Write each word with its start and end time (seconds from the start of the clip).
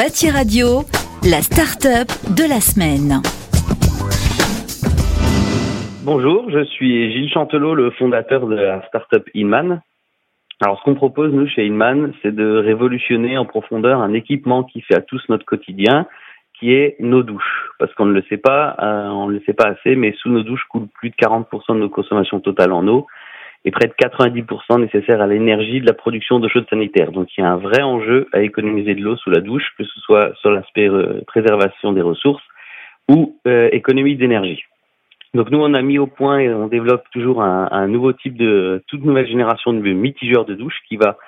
Bâti 0.00 0.30
Radio, 0.30 0.80
la 1.28 1.42
start-up 1.42 2.08
de 2.34 2.48
la 2.48 2.60
semaine. 2.64 3.20
Bonjour, 6.06 6.48
je 6.48 6.64
suis 6.64 7.12
Gilles 7.12 7.28
Chantelot, 7.28 7.74
le 7.74 7.90
fondateur 7.90 8.46
de 8.46 8.54
la 8.54 8.80
start-up 8.86 9.28
Inman. 9.34 9.82
Alors, 10.62 10.78
ce 10.78 10.84
qu'on 10.84 10.94
propose, 10.94 11.34
nous, 11.34 11.46
chez 11.46 11.66
Inman, 11.66 12.14
c'est 12.22 12.34
de 12.34 12.56
révolutionner 12.56 13.36
en 13.36 13.44
profondeur 13.44 14.00
un 14.00 14.14
équipement 14.14 14.64
qui 14.64 14.80
fait 14.80 14.96
à 14.96 15.02
tous 15.02 15.22
notre 15.28 15.44
quotidien, 15.44 16.06
qui 16.58 16.72
est 16.72 16.96
nos 17.00 17.22
douches. 17.22 17.68
Parce 17.78 17.92
qu'on 17.92 18.06
ne 18.06 18.14
le 18.14 18.24
sait 18.30 18.38
pas, 18.38 18.76
euh, 18.80 19.08
on 19.08 19.26
ne 19.28 19.34
le 19.34 19.42
sait 19.44 19.52
pas 19.52 19.66
assez, 19.66 19.96
mais 19.96 20.14
sous 20.22 20.30
nos 20.30 20.42
douches 20.42 20.64
coule 20.70 20.88
plus 20.94 21.10
de 21.10 21.16
40% 21.16 21.74
de 21.74 21.80
nos 21.80 21.90
consommations 21.90 22.40
totales 22.40 22.72
en 22.72 22.88
eau 22.88 23.06
et 23.64 23.70
près 23.70 23.86
de 23.86 23.92
90% 23.92 24.80
nécessaires 24.80 25.20
à 25.20 25.26
l'énergie 25.26 25.80
de 25.80 25.86
la 25.86 25.92
production 25.92 26.40
de 26.40 26.48
chaudes 26.48 26.68
sanitaires. 26.70 27.12
Donc 27.12 27.28
il 27.36 27.42
y 27.42 27.44
a 27.44 27.50
un 27.50 27.56
vrai 27.56 27.82
enjeu 27.82 28.26
à 28.32 28.40
économiser 28.40 28.94
de 28.94 29.02
l'eau 29.02 29.16
sous 29.16 29.30
la 29.30 29.40
douche, 29.40 29.74
que 29.76 29.84
ce 29.84 30.00
soit 30.00 30.32
sur 30.40 30.50
l'aspect 30.50 30.88
euh, 30.88 31.20
préservation 31.26 31.92
des 31.92 32.00
ressources 32.00 32.42
ou 33.08 33.36
euh, 33.46 33.68
économie 33.72 34.16
d'énergie. 34.16 34.62
Donc 35.34 35.50
nous 35.50 35.58
on 35.58 35.74
a 35.74 35.82
mis 35.82 35.98
au 35.98 36.06
point 36.06 36.38
et 36.38 36.52
on 36.52 36.68
développe 36.68 37.04
toujours 37.12 37.42
un, 37.42 37.68
un 37.70 37.86
nouveau 37.86 38.12
type 38.12 38.36
de 38.36 38.82
toute 38.88 39.04
nouvelle 39.04 39.28
génération 39.28 39.72
de 39.72 39.78
mitigeurs 39.78 40.44
de 40.44 40.54
douche 40.54 40.78
qui 40.88 40.96
va 40.96 41.18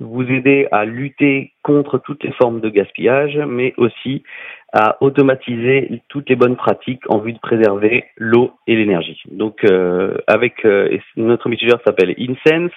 vous 0.00 0.22
aider 0.22 0.66
à 0.72 0.84
lutter 0.84 1.52
contre 1.62 1.98
toutes 1.98 2.24
les 2.24 2.32
formes 2.32 2.60
de 2.60 2.70
gaspillage, 2.70 3.36
mais 3.36 3.74
aussi 3.76 4.22
à 4.72 4.96
automatiser 5.02 6.00
toutes 6.08 6.28
les 6.28 6.36
bonnes 6.36 6.56
pratiques 6.56 7.02
en 7.08 7.18
vue 7.18 7.32
de 7.32 7.38
préserver 7.38 8.04
l'eau 8.16 8.52
et 8.66 8.76
l'énergie. 8.76 9.20
Donc, 9.30 9.64
euh, 9.64 10.16
avec 10.26 10.64
euh, 10.64 10.98
notre 11.16 11.48
mitigeur 11.48 11.80
s'appelle 11.84 12.14
Insense. 12.18 12.72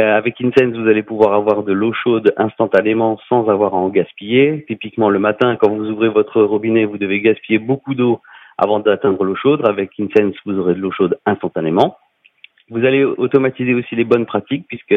Euh, 0.00 0.16
avec 0.16 0.40
Insense, 0.40 0.74
vous 0.74 0.88
allez 0.88 1.02
pouvoir 1.02 1.34
avoir 1.34 1.62
de 1.62 1.72
l'eau 1.72 1.92
chaude 1.92 2.32
instantanément 2.36 3.18
sans 3.28 3.48
avoir 3.48 3.74
à 3.74 3.78
en 3.78 3.88
gaspiller. 3.88 4.64
Typiquement, 4.66 5.10
le 5.10 5.18
matin, 5.18 5.56
quand 5.56 5.70
vous 5.70 5.90
ouvrez 5.90 6.08
votre 6.08 6.42
robinet, 6.42 6.84
vous 6.84 6.98
devez 6.98 7.20
gaspiller 7.20 7.58
beaucoup 7.58 7.94
d'eau 7.94 8.20
avant 8.58 8.80
d'atteindre 8.80 9.24
l'eau 9.24 9.36
chaude. 9.36 9.66
Avec 9.66 9.92
Insense, 9.98 10.34
vous 10.44 10.58
aurez 10.58 10.74
de 10.74 10.80
l'eau 10.80 10.92
chaude 10.92 11.18
instantanément. 11.24 11.96
Vous 12.72 12.86
allez 12.86 13.04
automatiser 13.04 13.74
aussi 13.74 13.96
les 13.96 14.04
bonnes 14.04 14.24
pratiques 14.24 14.64
puisque 14.66 14.94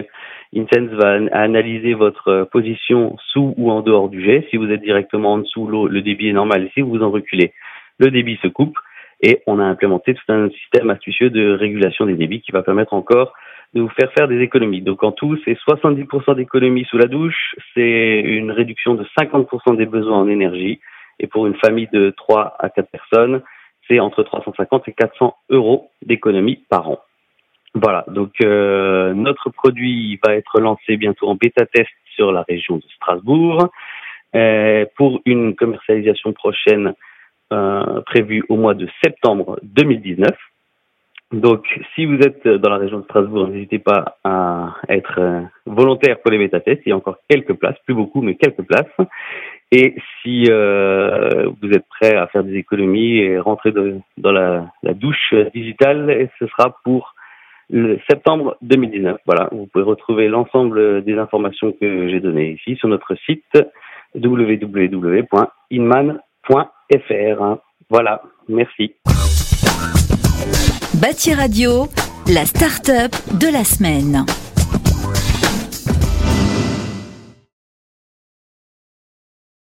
Insense 0.56 0.92
va 0.92 1.20
analyser 1.34 1.94
votre 1.94 2.48
position 2.50 3.18
sous 3.34 3.54
ou 3.58 3.70
en 3.70 3.82
dehors 3.82 4.08
du 4.08 4.24
jet. 4.24 4.48
Si 4.50 4.56
vous 4.56 4.72
êtes 4.72 4.82
directement 4.82 5.34
en 5.34 5.38
dessous, 5.40 5.68
l'eau, 5.68 5.86
le 5.88 6.02
débit 6.02 6.30
est 6.30 6.34
normal. 6.34 6.70
si 6.74 6.80
vous 6.80 7.04
en 7.04 7.12
reculez, 7.12 7.52
le 8.00 8.12
débit 8.12 8.40
se 8.42 8.48
coupe. 8.48 8.78
Et 9.22 9.42
on 9.46 9.60
a 9.60 9.66
implémenté 9.66 10.14
tout 10.14 10.32
un 10.32 10.50
système 10.52 10.90
astucieux 10.90 11.30
de 11.30 11.52
régulation 11.52 12.06
des 12.06 12.16
débits 12.16 12.40
qui 12.40 12.54
va 12.54 12.64
permettre 12.64 12.94
encore 12.94 13.34
de 13.74 13.82
vous 13.82 13.90
faire 13.90 14.10
faire 14.14 14.30
des 14.30 14.40
économies. 14.40 14.82
Donc 14.82 15.04
en 15.04 15.12
tout, 15.12 15.38
c'est 15.44 15.58
70% 15.68 16.36
d'économies 16.36 16.86
sous 16.86 16.98
la 16.98 17.08
douche, 17.08 17.56
c'est 17.74 18.22
une 18.22 18.52
réduction 18.52 18.96
de 18.96 19.06
50% 19.20 19.76
des 19.76 19.86
besoins 19.86 20.20
en 20.20 20.30
énergie. 20.30 20.80
Et 21.20 21.28
pour 21.28 21.46
une 21.46 21.56
famille 21.56 21.90
de 21.92 22.14
3 22.16 22.56
à 22.58 22.70
4 22.70 22.90
personnes, 22.90 23.42
c'est 23.90 24.00
entre 24.00 24.24
350 24.24 24.88
et 24.88 24.94
400 24.94 25.36
euros 25.50 25.90
d'économies 26.06 26.64
par 26.70 26.90
an. 26.90 27.00
Voilà, 27.76 28.06
donc 28.08 28.32
euh, 28.42 29.14
notre 29.14 29.50
produit 29.50 30.18
va 30.26 30.34
être 30.34 30.62
lancé 30.62 30.96
bientôt 30.96 31.28
en 31.28 31.36
bêta 31.36 31.66
test 31.66 31.90
sur 32.16 32.32
la 32.32 32.44
région 32.44 32.78
de 32.78 32.84
Strasbourg 32.96 33.68
euh, 34.34 34.86
pour 34.96 35.20
une 35.26 35.56
commercialisation 35.56 36.32
prochaine 36.32 36.94
euh, 37.52 38.02
prévue 38.06 38.44
au 38.48 38.56
mois 38.56 38.76
de 38.76 38.88
septembre 39.04 39.60
2019. 39.64 40.30
Donc, 41.34 41.66
si 41.94 42.06
vous 42.06 42.18
êtes 42.20 42.48
dans 42.48 42.70
la 42.70 42.78
région 42.78 43.00
de 43.00 43.04
Strasbourg, 43.04 43.50
n'hésitez 43.50 43.80
pas 43.80 44.18
à 44.24 44.76
être 44.88 45.20
euh, 45.20 45.42
volontaire 45.66 46.20
pour 46.22 46.32
les 46.32 46.38
bêta 46.38 46.62
tests. 46.62 46.82
Il 46.86 46.90
y 46.90 46.92
a 46.94 46.96
encore 46.96 47.18
quelques 47.30 47.56
places, 47.56 47.76
plus 47.86 47.94
beaucoup, 47.94 48.22
mais 48.22 48.36
quelques 48.36 48.64
places. 48.64 49.10
Et 49.74 49.96
si 50.22 50.46
euh, 50.50 51.50
vous 51.62 51.72
êtes 51.72 51.88
prêt 51.90 52.16
à 52.16 52.28
faire 52.28 52.46
des 52.46 52.56
économies 52.56 53.18
et 53.18 53.38
rentrer 53.38 53.74
dans 53.74 54.32
la, 54.32 54.68
la 54.84 54.94
douche 54.94 55.34
digitale, 55.54 56.30
ce 56.40 56.48
sera 56.48 56.78
pour 56.86 57.15
le 57.70 58.00
septembre 58.10 58.58
2019. 58.62 59.18
Voilà, 59.26 59.50
vous 59.52 59.68
pouvez 59.68 59.84
retrouver 59.84 60.28
l'ensemble 60.28 61.04
des 61.04 61.18
informations 61.18 61.72
que 61.72 62.10
j'ai 62.10 62.20
données 62.20 62.52
ici 62.60 62.76
sur 62.78 62.88
notre 62.88 63.16
site 63.26 63.44
www.inman.fr. 64.16 65.38
Voilà, 67.90 68.22
merci. 68.48 68.96
Bâti 71.02 71.34
Radio, 71.34 71.88
la 72.34 72.46
start-up 72.46 73.12
de 73.40 73.52
la 73.52 73.64
semaine. 73.64 74.26